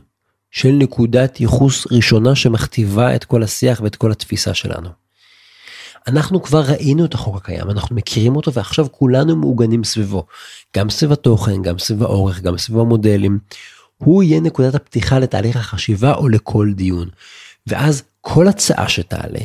של 0.50 0.72
נקודת 0.72 1.40
ייחוס 1.40 1.86
ראשונה 1.92 2.34
שמכתיבה 2.34 3.14
את 3.14 3.24
כל 3.24 3.42
השיח 3.42 3.80
ואת 3.80 3.96
כל 3.96 4.12
התפיסה 4.12 4.54
שלנו. 4.54 4.88
אנחנו 6.06 6.42
כבר 6.42 6.60
ראינו 6.60 7.04
את 7.04 7.14
החוק 7.14 7.36
הקיים, 7.36 7.70
אנחנו 7.70 7.96
מכירים 7.96 8.36
אותו 8.36 8.52
ועכשיו 8.52 8.86
כולנו 8.92 9.36
מעוגנים 9.36 9.84
סביבו. 9.84 10.26
גם 10.76 10.90
סביב 10.90 11.12
התוכן, 11.12 11.62
גם 11.62 11.78
סביב 11.78 12.02
האורך, 12.02 12.40
גם 12.40 12.58
סביב 12.58 12.78
המודלים. 12.78 13.38
הוא 13.98 14.22
יהיה 14.22 14.40
נקודת 14.40 14.74
הפתיחה 14.74 15.18
לתהליך 15.18 15.56
החשיבה 15.56 16.14
או 16.14 16.28
לכל 16.28 16.72
דיון. 16.74 17.08
ואז 17.66 18.02
כל 18.20 18.48
הצעה 18.48 18.88
שתעלה, 18.88 19.40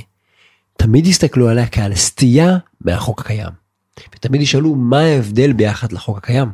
תמיד 0.77 1.07
יסתכלו 1.07 1.49
עליה 1.49 1.67
כעל 1.67 1.95
סטייה 1.95 2.57
מהחוק 2.81 3.21
הקיים. 3.21 3.49
ותמיד 4.15 4.41
ישאלו 4.41 4.75
מה 4.75 4.99
ההבדל 4.99 5.53
ביחד 5.53 5.91
לחוק 5.91 6.17
הקיים. 6.17 6.49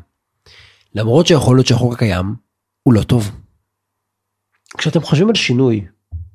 למרות 0.95 1.27
שיכול 1.27 1.57
להיות 1.57 1.67
שהחוק 1.67 1.93
הקיים 1.93 2.35
הוא 2.83 2.93
לא 2.93 3.03
טוב. 3.03 3.31
כשאתם 4.77 5.01
חושבים 5.01 5.29
על 5.29 5.36
שינוי 5.36 5.86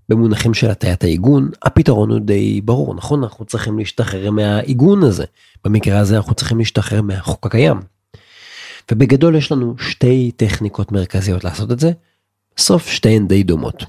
במונחים 0.09 0.55
של 0.55 0.71
הטיית 0.71 1.05
העיגון, 1.05 1.51
הפתרון 1.62 2.11
הוא 2.11 2.19
די 2.21 2.61
ברור, 2.61 2.95
נכון? 2.95 3.23
אנחנו 3.23 3.45
צריכים 3.45 3.79
להשתחרר 3.79 4.31
מהעיגון 4.31 5.03
הזה. 5.03 5.25
במקרה 5.65 5.99
הזה 5.99 6.17
אנחנו 6.17 6.35
צריכים 6.35 6.59
להשתחרר 6.59 7.03
מהחוק 7.03 7.47
הקיים. 7.47 7.81
ובגדול 8.91 9.37
יש 9.37 9.53
לנו 9.53 9.75
שתי 9.79 10.31
טכניקות 10.37 10.93
מרכזיות 10.93 11.45
לעשות 11.45 11.73
את 11.73 11.81
זה, 11.81 11.93
בסוף 12.57 12.89
שתיהן 12.89 13.29
די 13.29 13.43
דומות. 13.43 13.85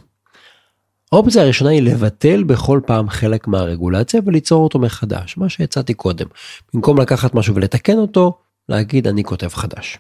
האופציה 1.12 1.42
הראשונה 1.42 1.70
היא 1.70 1.82
לבטל 1.82 2.44
בכל 2.44 2.80
פעם 2.86 3.10
חלק 3.10 3.48
מהרגולציה 3.48 4.22
וליצור 4.26 4.64
אותו 4.64 4.80
מחדש, 4.80 5.38
מה 5.38 5.50
שהצעתי 5.50 5.94
קודם. 5.94 6.26
במקום 6.74 7.00
לקחת 7.00 7.36
משהו 7.36 7.56
ולתקן 7.56 7.98
אותו, 7.98 8.38
להגיד 8.70 9.08
אני 9.08 9.24
כותב 9.24 9.48
חדש. 9.48 9.98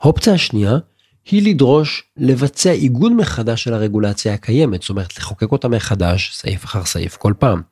האופציה 0.00 0.34
השנייה 0.34 0.78
היא 1.24 1.50
לדרוש 1.50 2.04
לבצע 2.16 2.70
עיגון 2.70 3.16
מחדש 3.16 3.64
של 3.64 3.74
הרגולציה 3.74 4.34
הקיימת, 4.34 4.80
זאת 4.82 4.90
אומרת 4.90 5.18
לחוקק 5.18 5.52
אותה 5.52 5.68
מחדש 5.68 6.30
סעיף 6.34 6.64
אחר 6.64 6.84
סעיף 6.84 7.16
כל 7.16 7.32
פעם. 7.38 7.62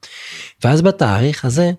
ואז 0.64 0.83
בתאריך 0.83 1.45
הזה 1.45 1.71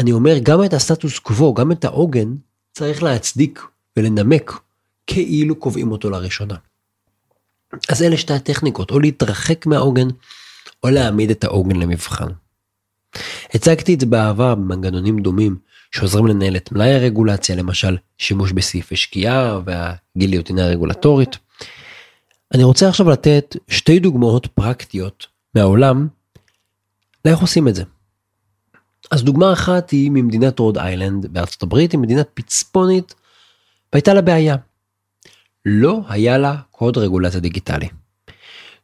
אני 0.00 0.12
אומר 0.12 0.38
גם 0.42 0.64
את 0.64 0.74
הסטטוס 0.74 1.18
קוו, 1.18 1.54
גם 1.54 1.72
את 1.72 1.84
העוגן, 1.84 2.34
צריך 2.72 3.02
להצדיק 3.02 3.62
ולנמק 3.96 4.60
כאילו 5.06 5.56
קובעים 5.56 5.92
אותו 5.92 6.10
לראשונה. 6.10 6.56
אז 7.88 8.02
אלה 8.02 8.16
שתי 8.16 8.32
הטכניקות, 8.32 8.90
או 8.90 9.00
להתרחק 9.00 9.66
מהעוגן, 9.66 10.08
או 10.82 10.90
להעמיד 10.90 11.30
את 11.30 11.44
העוגן 11.44 11.76
למבחן. 11.76 12.28
הצגתי 13.54 13.94
את 13.94 14.00
זה 14.00 14.06
בעבר 14.06 14.54
במנגנונים 14.54 15.18
דומים 15.18 15.56
שעוזרים 15.94 16.26
לנהל 16.26 16.56
את 16.56 16.72
מלאי 16.72 16.94
הרגולציה, 16.94 17.56
למשל 17.56 17.96
שימוש 18.18 18.52
בסעיפי 18.52 18.96
שקיעה 18.96 19.60
והגיליוטינה 19.64 20.64
הרגולטורית. 20.64 21.38
אני 22.54 22.64
רוצה 22.64 22.88
עכשיו 22.88 23.10
לתת 23.10 23.56
שתי 23.68 23.98
דוגמאות 23.98 24.46
פרקטיות 24.46 25.26
מהעולם 25.54 26.08
לאיך 27.24 27.38
עושים 27.38 27.68
את 27.68 27.74
זה. 27.74 27.82
אז 29.10 29.24
דוגמה 29.24 29.52
אחת 29.52 29.90
היא 29.90 30.10
ממדינת 30.10 30.58
רוד 30.58 30.78
איילנד 30.78 31.26
בארצות 31.26 31.62
הברית, 31.62 31.92
היא 31.92 32.00
מדינת 32.00 32.28
פצפונית, 32.34 33.14
והייתה 33.92 34.14
לה 34.14 34.20
בעיה. 34.20 34.56
לא 35.66 36.00
היה 36.08 36.38
לה 36.38 36.56
קוד 36.70 36.98
רגולציה 36.98 37.40
דיגיטלי. 37.40 37.88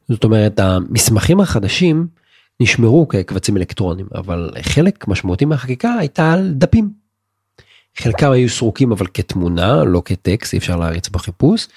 זאת 0.09 0.25
אומרת 0.25 0.61
המסמכים 0.61 1.41
החדשים 1.41 2.07
נשמרו 2.61 3.09
כקבצים 3.09 3.57
אלקטרונים 3.57 4.07
אבל 4.15 4.51
חלק 4.63 5.09
משמעותי 5.09 5.45
מהחקיקה 5.45 5.95
הייתה 5.95 6.33
על 6.33 6.53
דפים. 6.53 7.00
חלקם 7.97 8.31
היו 8.31 8.49
סרוקים 8.49 8.93
אבל 8.93 9.07
כתמונה 9.15 9.85
לא 9.85 10.03
כטקסט 10.05 10.53
אי 10.53 10.59
אפשר 10.59 10.77
להריץ 10.77 11.09
בחיפוש. 11.09 11.69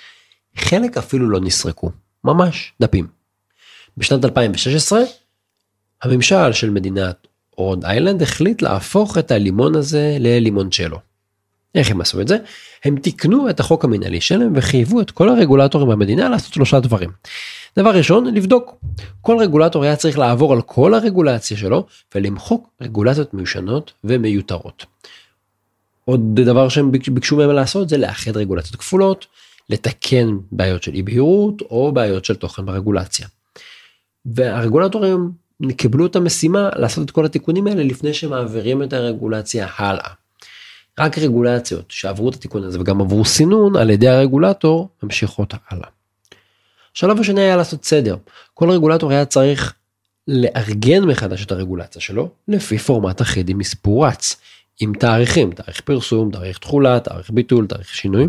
חלק 0.58 0.98
אפילו 0.98 1.30
לא 1.30 1.40
נסרקו 1.40 1.92
ממש 2.24 2.74
דפים. 2.82 3.08
בשנת 3.98 4.26
2016 4.26 5.00
הממשל 6.04 6.54
של 6.54 6.70
מדינת 6.70 7.28
רוד 7.58 7.86
איילנד 7.86 8.22
החליט 8.22 8.62
להפוך 8.62 9.18
את 9.18 9.32
הלימון 9.32 9.76
הזה 9.76 10.18
ללימון 10.20 10.72
שלו. 10.72 11.00
איך 11.76 11.92
הם 11.92 12.02
עשו 12.02 12.22
את 12.22 12.28
זה? 12.28 12.38
הם 12.86 13.00
תיקנו 13.00 13.50
את 13.50 13.60
החוק 13.60 13.86
המנהלי 13.86 14.22
שלהם 14.22 14.54
וחייבו 14.56 15.02
את 15.02 15.12
כל 15.12 15.30
הרגולטורים 15.30 15.90
במדינה 15.90 16.30
לעשות 16.30 16.54
שלושה 16.54 16.80
דברים. 16.80 17.10
דבר 17.78 17.90
ראשון, 17.90 18.34
לבדוק. 18.34 18.76
כל 19.22 19.38
רגולטור 19.40 19.84
היה 19.84 19.96
צריך 19.96 20.18
לעבור 20.18 20.54
על 20.54 20.62
כל 20.62 20.94
הרגולציה 20.94 21.58
שלו 21.58 21.86
ולמחוק 22.16 22.70
רגולציות 22.82 23.34
מיושנות 23.34 23.94
ומיותרות. 24.04 24.86
עוד 26.06 26.36
דבר 26.36 26.70
שהם 26.70 26.92
ביקשו 26.92 27.38
מהם 27.38 27.50
לעשות 27.50 27.90
זה 27.90 27.98
לאחד 27.98 28.38
רגולציות 28.38 28.76
כפולות, 28.76 29.26
לתקן 29.70 30.38
בעיות 30.52 30.84
של 30.84 30.94
אי 30.94 31.02
בהירות 31.02 31.62
או 31.62 31.92
בעיות 31.92 32.26
של 32.26 32.36
תוכן 32.36 32.66
ברגולציה. 32.66 33.28
והרגולטורים 34.26 35.32
קיבלו 35.78 36.06
את 36.06 36.16
המשימה 36.16 36.70
לעשות 36.76 37.06
את 37.06 37.12
כל 37.12 37.26
התיקונים 37.26 37.68
האלה 37.68 37.84
לפני 37.84 38.14
שמעבירים 38.14 38.84
את 38.84 38.94
הרגולציה 38.94 39.68
הלאה. 39.78 40.10
רק 41.00 41.18
רגולציות 41.18 41.86
שעברו 41.90 42.30
את 42.30 42.36
התיקון 42.36 42.64
הזה 42.64 42.80
וגם 42.80 43.02
עברו 43.02 43.26
סינון 43.26 43.76
על 43.76 43.90
ידי 43.90 44.08
הרגולטור 44.08 44.90
ממשיכות 45.04 45.54
הלאה. 45.70 45.88
השלב 46.96 47.20
השני 47.20 47.42
היה 47.42 47.58
לעשות 47.58 47.86
סדר. 47.86 48.18
כל 48.54 48.70
רגולטור 48.70 49.12
היה 49.12 49.26
צריך 49.26 49.74
לארגן 50.28 51.04
מחדש 51.04 51.46
את 51.46 51.52
הרגולציה 51.52 52.02
שלו 52.02 52.30
לפי 52.48 52.78
פורמט 52.78 53.22
אחיד 53.22 53.50
עם 53.50 53.58
מספור 53.58 54.08
רץ, 54.08 54.36
עם 54.80 54.94
תאריכים, 54.94 55.52
תאריך 55.52 55.82
פרסום, 55.82 56.32
תאריך 56.32 56.58
תכולה, 56.58 57.00
תאריך 57.00 57.30
ביטול, 57.30 57.68
תאריך 57.68 57.96
שינוי. 57.96 58.28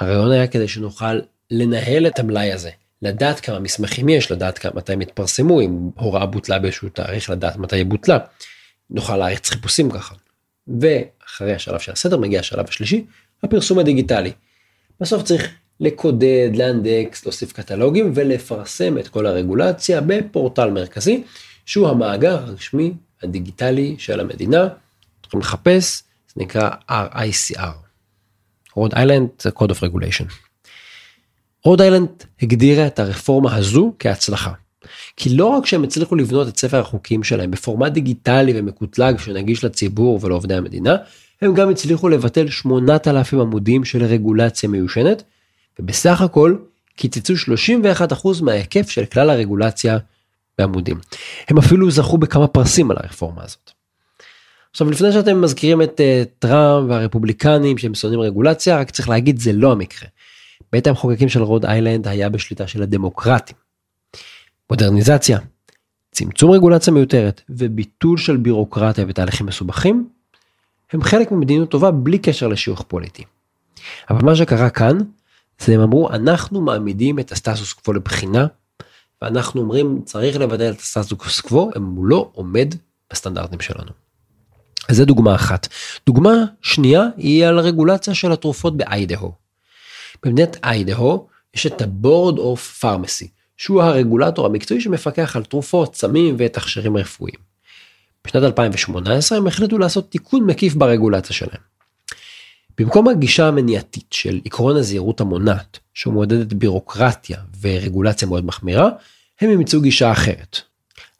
הרעיון 0.00 0.30
היה 0.30 0.46
כדי 0.46 0.68
שנוכל 0.68 1.20
לנהל 1.50 2.06
את 2.06 2.18
המלאי 2.18 2.52
הזה, 2.52 2.70
לדעת 3.02 3.40
כמה 3.40 3.58
מסמכים 3.58 4.08
יש, 4.08 4.32
לדעת 4.32 4.58
כמה, 4.58 4.72
מתי 4.74 4.92
הם 4.92 5.02
יתפרסמו, 5.02 5.60
אם 5.60 5.90
הוראה 5.94 6.26
בוטלה 6.26 6.58
באיזשהו 6.58 6.88
תאריך, 6.88 7.30
לדעת 7.30 7.56
מתי 7.56 7.76
היא 7.76 7.86
בוטלה. 7.86 8.18
נוכל 8.90 9.16
להריץ 9.16 9.50
חיפושים 9.50 9.90
ככה. 9.90 10.14
ואחרי 10.80 11.54
השלב 11.54 11.78
של 11.78 11.92
הסדר 11.92 12.16
מגיע 12.16 12.40
השלב 12.40 12.66
השלישי, 12.68 13.04
הפרסום 13.42 13.78
הדיגיטלי. 13.78 14.32
בסוף 15.00 15.22
צריך 15.22 15.48
לקודד, 15.80 16.50
לאנדקס, 16.54 17.24
להוסיף 17.24 17.52
קטלוגים 17.52 18.12
ולפרסם 18.14 18.98
את 18.98 19.08
כל 19.08 19.26
הרגולציה 19.26 20.00
בפורטל 20.00 20.70
מרכזי, 20.70 21.22
שהוא 21.66 21.88
המאגר 21.88 22.34
הרשמי 22.34 22.92
הדיגיטלי 23.22 23.96
של 23.98 24.20
המדינה. 24.20 24.68
צריכים 25.28 25.40
לחפש, 25.40 26.02
זה 26.28 26.34
נקרא 26.36 26.70
RICR. 26.90 27.76
רוד 28.74 28.94
איילנד 28.94 29.28
זה 29.38 29.50
Code 29.50 29.70
of 29.70 29.80
Regulation. 29.80 30.32
רוד 31.64 31.80
איילנד 31.80 32.08
הגדירה 32.42 32.86
את 32.86 32.98
הרפורמה 32.98 33.56
הזו 33.56 33.92
כהצלחה. 33.98 34.52
כי 35.16 35.36
לא 35.36 35.46
רק 35.46 35.66
שהם 35.66 35.84
הצליחו 35.84 36.14
לבנות 36.14 36.48
את 36.48 36.56
ספר 36.56 36.80
החוקים 36.80 37.24
שלהם 37.24 37.50
בפורמט 37.50 37.92
דיגיטלי 37.92 38.52
ומקוטלג 38.56 39.18
שנגיש 39.18 39.64
לציבור 39.64 40.18
ולעובדי 40.22 40.54
המדינה, 40.54 40.96
הם 41.42 41.54
גם 41.54 41.70
הצליחו 41.70 42.08
לבטל 42.08 42.48
8,000 42.48 43.40
עמודים 43.40 43.84
של 43.84 44.04
רגולציה 44.04 44.68
מיושנת, 44.68 45.22
ובסך 45.78 46.20
הכל 46.20 46.56
קיצצו 46.96 47.34
31% 47.34 48.42
מההיקף 48.42 48.90
של 48.90 49.04
כלל 49.04 49.30
הרגולציה 49.30 49.98
בעמודים. 50.58 50.98
הם 51.48 51.58
אפילו 51.58 51.90
זכו 51.90 52.18
בכמה 52.18 52.46
פרסים 52.46 52.90
על 52.90 52.96
הרפורמה 53.00 53.44
הזאת. 53.44 53.77
עכשיו 54.78 54.90
לפני 54.90 55.12
שאתם 55.12 55.40
מזכירים 55.40 55.82
את 55.82 56.00
uh, 56.00 56.28
טראמפ 56.38 56.90
והרפובליקנים 56.90 57.78
שהם 57.78 57.94
שונאים 57.94 58.20
רגולציה, 58.20 58.78
רק 58.78 58.90
צריך 58.90 59.08
להגיד 59.08 59.38
זה 59.38 59.52
לא 59.52 59.72
המקרה. 59.72 60.08
בית 60.72 60.86
המחוקקים 60.86 61.28
של 61.28 61.42
רוד 61.42 61.64
איילנד 61.64 62.08
היה 62.08 62.28
בשליטה 62.28 62.66
של 62.66 62.82
הדמוקרטים. 62.82 63.56
מודרניזציה, 64.70 65.38
צמצום 66.12 66.50
רגולציה 66.50 66.92
מיותרת 66.92 67.40
וביטול 67.48 68.18
של 68.18 68.36
בירוקרטיה 68.36 69.04
ותהליכים 69.08 69.46
מסובכים 69.46 70.08
הם 70.92 71.02
חלק 71.02 71.32
ממדיניות 71.32 71.70
טובה 71.70 71.90
בלי 71.90 72.18
קשר 72.18 72.48
לשיוך 72.48 72.84
פוליטי. 72.88 73.24
אבל 74.10 74.24
מה 74.24 74.36
שקרה 74.36 74.70
כאן 74.70 74.98
זה 75.60 75.74
הם 75.74 75.80
אמרו 75.80 76.10
אנחנו 76.10 76.60
מעמידים 76.60 77.18
את 77.18 77.32
הסטטוס 77.32 77.72
קוו 77.72 77.94
לבחינה 77.94 78.46
ואנחנו 79.22 79.60
אומרים 79.60 80.02
צריך 80.04 80.36
לבטל 80.36 80.70
את 80.70 80.80
הסטטוס 80.80 81.40
קוו 81.40 81.70
אם 81.76 81.84
הוא 81.84 82.06
לא 82.06 82.30
עומד 82.32 82.74
בסטנדרטים 83.12 83.60
שלנו. 83.60 84.07
זה 84.90 85.04
דוגמה 85.04 85.34
אחת. 85.34 85.68
דוגמה 86.06 86.44
שנייה 86.62 87.02
היא 87.16 87.46
על 87.46 87.58
הרגולציה 87.58 88.14
של 88.14 88.32
התרופות 88.32 88.76
באיידהו. 88.76 89.32
במדינת 90.24 90.56
איידהו 90.64 91.26
יש 91.54 91.66
את 91.66 91.82
ה-board 91.82 92.36
of 92.36 92.82
pharmacy 92.82 93.26
שהוא 93.56 93.82
הרגולטור 93.82 94.46
המקצועי 94.46 94.80
שמפקח 94.80 95.36
על 95.36 95.44
תרופות, 95.44 95.94
סמים 95.94 96.34
ותכשירים 96.38 96.96
רפואיים. 96.96 97.38
בשנת 98.26 98.42
2018 98.42 99.38
הם 99.38 99.46
החליטו 99.46 99.78
לעשות 99.78 100.10
תיקון 100.10 100.46
מקיף 100.46 100.74
ברגולציה 100.74 101.36
שלהם. 101.36 101.60
במקום 102.78 103.08
הגישה 103.08 103.48
המניעתית 103.48 104.12
של 104.12 104.40
עקרון 104.44 104.76
הזהירות 104.76 105.20
המונעת, 105.20 105.78
שמעודדת 105.94 106.52
בירוקרטיה 106.52 107.38
ורגולציה 107.60 108.28
מאוד 108.28 108.44
מחמירה, 108.44 108.88
הם 109.40 109.50
אימצו 109.50 109.80
גישה 109.80 110.12
אחרת. 110.12 110.60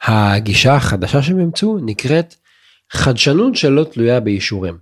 הגישה 0.03 0.75
החדשה 0.75 1.23
שהם 1.23 1.41
אימצו 1.41 1.79
נקראת 1.83 2.35
חדשנות 2.91 3.57
שלא 3.57 3.85
תלויה 3.85 4.21
באישורים. 4.21 4.79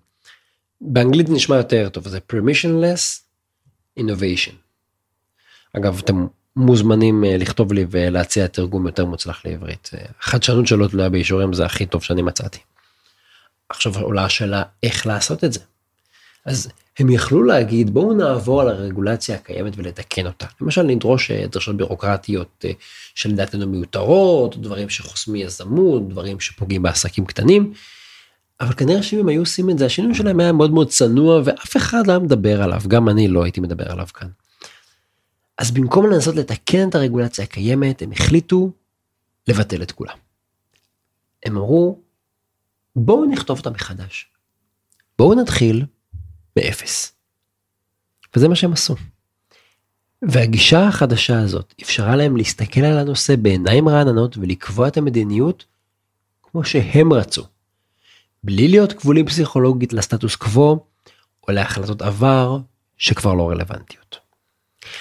באנגלית 0.80 1.28
נשמע 1.28 1.56
יותר 1.56 1.88
טוב, 1.88 2.08
זה 2.08 2.18
permissionless 2.32 3.20
innovation. 4.00 4.54
אגב, 5.76 6.00
אתם 6.04 6.26
מוזמנים 6.56 7.24
אה, 7.24 7.36
לכתוב 7.36 7.72
לי 7.72 7.86
ולהציע 7.90 8.46
תרגום 8.46 8.86
יותר 8.86 9.04
מוצלח 9.04 9.46
לעברית. 9.46 9.90
אה, 9.94 10.04
חדשנות 10.20 10.66
שלא 10.66 10.86
תלויה 10.86 11.08
באישורים 11.08 11.52
זה 11.52 11.66
הכי 11.66 11.86
טוב 11.86 12.02
שאני 12.02 12.22
מצאתי. 12.22 12.58
עכשיו 13.68 13.98
עולה 13.98 14.24
השאלה 14.24 14.62
איך 14.82 15.06
לעשות 15.06 15.44
את 15.44 15.52
זה. 15.52 15.60
אז 16.44 16.68
הם 16.98 17.10
יכלו 17.10 17.42
להגיד 17.42 17.94
בואו 17.94 18.12
נעבור 18.12 18.60
על 18.60 18.68
הרגולציה 18.68 19.36
הקיימת 19.36 19.72
ולתקן 19.76 20.26
אותה. 20.26 20.46
למשל 20.60 20.82
נדרוש 20.82 21.30
אה, 21.30 21.46
דרשות 21.46 21.76
בירוקרטיות 21.76 22.64
שלדעתנו 23.14 23.66
מיותרות, 23.66 24.56
דברים 24.56 24.88
שחוסמים 24.88 25.46
יזמות, 25.46 26.08
דברים 26.08 26.40
שפוגעים 26.40 26.82
בעסקים 26.82 27.26
קטנים. 27.26 27.72
אבל 28.60 28.74
כנראה 28.74 29.02
שאם 29.02 29.18
הם 29.18 29.28
היו 29.28 29.42
עושים 29.42 29.70
את 29.70 29.78
זה 29.78 29.86
השינוי 29.86 30.14
שלהם 30.14 30.40
היה 30.40 30.52
מאוד 30.52 30.70
מאוד 30.70 30.88
צנוע 30.88 31.40
ואף 31.44 31.76
אחד 31.76 32.06
לא 32.06 32.12
היה 32.12 32.18
מדבר 32.18 32.62
עליו, 32.62 32.80
גם 32.88 33.08
אני 33.08 33.28
לא 33.28 33.42
הייתי 33.44 33.60
מדבר 33.60 33.92
עליו 33.92 34.06
כאן. 34.14 34.28
אז 35.58 35.70
במקום 35.70 36.06
לנסות 36.06 36.34
לתקן 36.34 36.88
את 36.88 36.94
הרגולציה 36.94 37.44
הקיימת, 37.44 38.02
הם 38.02 38.12
החליטו 38.12 38.70
לבטל 39.48 39.82
את 39.82 39.92
כולה. 39.92 40.12
הם 41.44 41.56
אמרו, 41.56 42.00
בואו 42.96 43.24
נכתוב 43.24 43.58
אותה 43.58 43.70
מחדש. 43.70 44.30
בואו 45.18 45.34
נתחיל 45.34 45.84
באפס. 46.56 47.12
וזה 48.36 48.48
מה 48.48 48.56
שהם 48.56 48.72
עשו. 48.72 48.94
והגישה 50.22 50.88
החדשה 50.88 51.40
הזאת 51.40 51.74
אפשרה 51.82 52.16
להם 52.16 52.36
להסתכל 52.36 52.80
על 52.80 52.98
הנושא 52.98 53.36
בעיניים 53.36 53.88
רעננות 53.88 54.36
ולקבוע 54.36 54.88
את 54.88 54.96
המדיניות 54.96 55.64
כמו 56.42 56.64
שהם 56.64 57.12
רצו. 57.12 57.44
בלי 58.46 58.68
להיות 58.68 58.92
כבולים 58.92 59.26
פסיכולוגית 59.26 59.92
לסטטוס 59.92 60.36
קוו 60.36 60.84
או 61.48 61.52
להחלטות 61.52 62.02
עבר 62.02 62.58
שכבר 62.98 63.34
לא 63.34 63.50
רלוונטיות. 63.50 64.18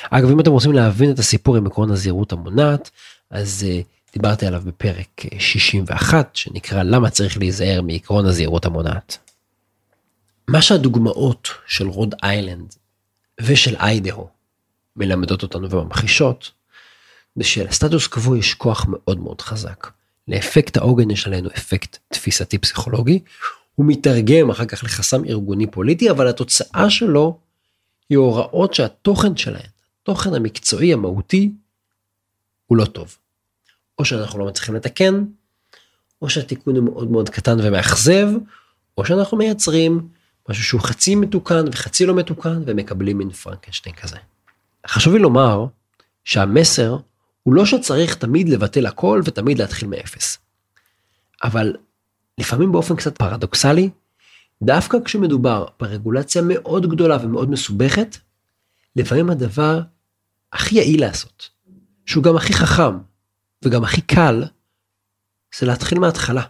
אגב 0.10 0.29
אם 0.29 0.39
אתם 0.39 0.51
רוצים 0.51 0.73
להבין 0.73 1.12
את 1.12 1.19
הסיפור 1.19 1.58
עם 1.58 1.67
עקרון 1.67 1.91
הזהירות 1.91 2.31
המונעת 2.31 2.89
אז 3.29 3.65
uh, 3.67 4.13
דיברתי 4.13 4.45
עליו 4.45 4.62
בפרק 4.65 5.21
61 5.39 6.25
אה, 6.25 6.29
שנקרא 6.34 6.84
למה 6.84 7.10
צריך 7.10 7.38
להיזהר 7.38 7.81
מעקרון 7.81 8.25
הזהירות 8.25 8.65
המונעת. 8.65 9.17
מה 10.47 10.62
שהדוגמאות 10.62 11.49
של 11.67 11.88
רוד 11.88 12.15
איילנד 12.23 12.75
ושל 13.41 13.75
איידהו 13.75 14.29
מלמדות 14.95 15.43
אותנו 15.43 15.69
וממחישות 15.69 16.51
זה 17.36 17.43
שלסטטוס 17.43 18.08
קוו 18.08 18.36
יש 18.36 18.53
כוח 18.53 18.86
מאוד 18.89 19.19
מאוד 19.19 19.41
חזק. 19.41 19.88
לאפקט 20.28 20.78
העוגן 20.78 21.12
יש 21.12 21.28
עלינו 21.28 21.50
אפקט 21.58 21.98
תפיסתי 22.08 22.58
פסיכולוגי 22.58 23.20
הוא 23.76 23.86
מתרגם 23.86 24.50
אחר 24.50 24.66
כך 24.66 24.84
לחסם 24.84 25.26
ארגוני 25.26 25.68
פוליטי 25.68 26.12
אבל 26.12 26.28
התוצאה 26.28 26.90
שלו 26.90 27.40
היא 28.10 28.18
הוראות 28.18 28.74
שהתוכן 28.74 29.38
שלהן 29.38 29.70
התוכן 30.02 30.34
המקצועי 30.34 30.94
המהותי 30.94 31.52
הוא 32.66 32.78
לא 32.78 32.86
טוב. 32.86 33.18
או 34.00 34.06
שאנחנו 34.06 34.40
לא 34.40 34.46
מצליחים 34.46 34.76
לתקן, 34.76 35.24
או 36.22 36.30
שהתיקון 36.30 36.76
הוא 36.76 36.84
מאוד 36.84 37.12
מאוד 37.12 37.30
קטן 37.30 37.58
ומאכזב, 37.64 38.28
או 38.98 39.06
שאנחנו 39.06 39.38
מייצרים 39.38 40.08
משהו 40.50 40.64
שהוא 40.64 40.82
חצי 40.82 41.16
מתוקן 41.16 41.66
וחצי 41.74 42.06
לא 42.06 42.16
מתוקן 42.16 42.64
ומקבלים 42.66 43.18
מין 43.18 43.30
פרנקנשטיין 43.30 43.96
כזה. 43.96 44.18
חשוב 44.88 45.14
לי 45.14 45.20
לומר 45.20 45.66
שהמסר 46.24 46.98
הוא 47.45 47.53
לא 47.53 47.65
שצריך 47.65 48.15
תמיד 48.15 48.49
לבטל 48.49 48.86
הכל 48.86 49.21
ותמיד 49.25 49.60
להתחיל 49.60 49.88
מאפס. 49.88 50.38
אבל 51.43 51.75
לפעמים 52.38 52.71
באופן 52.71 52.95
קצת 52.95 53.17
פרדוקסלי, 53.17 53.89
דווקא 54.62 54.97
כשמדובר 55.05 55.65
ברגולציה 55.79 56.41
מאוד 56.45 56.89
גדולה 56.89 57.17
ומאוד 57.21 57.49
מסובכת, 57.49 58.17
לפעמים 58.95 59.29
הדבר 59.29 59.81
הכי 60.53 60.75
יעיל 60.75 61.01
לעשות, 61.01 61.49
שהוא 62.05 62.23
גם 62.23 62.36
הכי 62.36 62.53
חכם 62.53 62.97
וגם 63.65 63.84
הכי 63.84 64.01
קל, 64.01 64.43
זה 65.60 65.65
להתחיל 65.65 65.99
מההתחלה. 65.99 66.43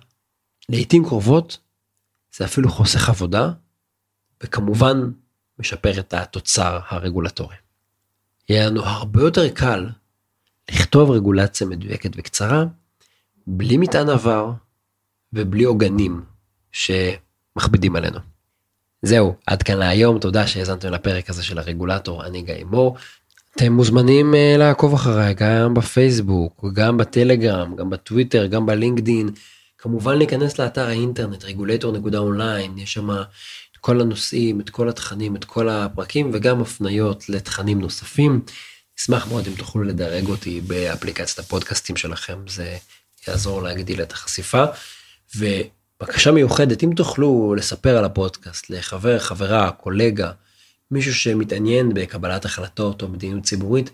לעיתים 0.70 1.06
קרובות 1.06 1.58
זה 2.36 2.46
אפילו 2.46 2.70
חוסך 2.70 3.10
עבודה, 3.10 3.52
וכמובן 4.44 5.12
משפר 5.60 6.00
את 6.00 6.14
התוצר 6.14 6.80
הרגולטורי. 6.88 7.56
יהיה 8.50 8.70
לנו 8.70 8.84
הרבה 8.84 9.22
יותר 9.22 9.50
קל 9.50 9.90
לכתוב 10.72 11.12
רגולציה 11.12 11.68
מדויקת 11.68 12.12
וקצרה, 12.16 12.66
בלי 13.48 13.78
מטען 13.78 14.10
עבר 14.10 14.52
ובלי 15.34 15.64
עוגנים 15.64 16.22
שמכבידים 16.72 17.96
עלינו. 17.96 18.20
זהו, 19.02 19.36
עד 19.48 19.64
כאן 19.64 19.78
להיום, 19.78 20.20
תודה 20.20 20.48
שהאזנתם 20.48 20.90
לפרק 20.90 21.30
הזה 21.30 21.44
של 21.44 21.58
הרגולטור, 21.58 22.26
אני 22.26 22.42
גיא 22.42 22.64
מור. 22.64 22.98
אתם 23.56 23.74
מוזמנים 23.74 24.34
uh, 24.34 24.58
לעקוב 24.58 24.94
אחריי 24.94 25.34
גם 25.34 25.74
בפייסבוק, 25.74 26.66
גם 26.74 26.98
בטלגרם, 26.98 27.76
גם 27.76 27.90
בטוויטר, 27.90 28.46
גם 28.46 28.66
בלינקדין. 28.66 29.30
כמובן 29.78 30.18
להיכנס 30.18 30.60
לאתר 30.60 30.88
האינטרנט 30.88 31.44
רגולטור.אונליין, 31.44 32.78
יש 32.78 32.94
שם 32.94 33.10
את 33.12 33.78
כל 33.80 34.02
הנושאים, 34.02 34.62
את 34.62 34.70
כל 34.70 34.90
התכנים, 34.90 35.36
את 35.36 35.46
כל 35.46 35.70
הפרקים 35.70 36.30
וגם 36.34 36.62
הפניות 36.62 37.30
לתכנים 37.30 37.80
נוספים. 37.80 38.42
אשמח 39.00 39.28
מאוד 39.28 39.48
אם 39.48 39.54
תוכלו 39.56 39.84
לדרג 39.84 40.28
אותי 40.28 40.62
באפליקציית 40.62 41.40
הפודקאסטים 41.40 41.98
שלכם, 41.98 42.40
זה 42.48 42.78
יעזור 43.28 43.64
להגדיל 43.64 44.02
את 44.02 44.12
החשיפה. 44.12 44.64
ובקשה 45.36 46.32
מיוחדת, 46.32 46.84
אם 46.84 46.94
תוכלו 46.96 47.56
לספר 47.58 47.98
על 47.98 48.06
הפודקאסט 48.06 48.70
לחבר, 48.70 49.20
חברה, 49.20 49.72
קולגה, 49.72 50.32
מישהו 50.92 51.16
שמתעניין 51.16 51.94
בקבלת 51.94 52.46
החלטות 52.46 53.02
או 53.02 53.08
מדיניות 53.08 53.44
ציבורית, 53.44 53.90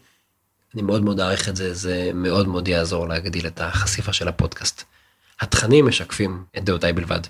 אני 0.73 0.81
מאוד 0.81 1.03
מאוד 1.03 1.19
אעריך 1.19 1.49
את 1.49 1.55
זה, 1.55 1.73
זה 1.73 2.11
מאוד 2.13 2.47
מאוד 2.47 2.67
יעזור 2.67 3.07
להגדיל 3.07 3.47
את 3.47 3.61
החשיפה 3.61 4.13
של 4.13 4.27
הפודקאסט. 4.27 4.83
התכנים 5.41 5.87
משקפים 5.87 6.43
את 6.57 6.63
דעותיי 6.63 6.93
בלבד. 6.93 7.21